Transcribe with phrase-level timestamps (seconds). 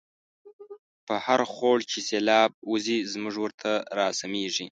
[1.05, 4.59] په هرخوړ چی سیلاب وزی، زمونږ وره ته را سمیږی